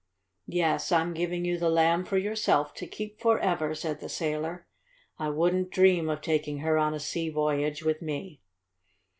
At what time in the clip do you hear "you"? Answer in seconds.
1.45-1.59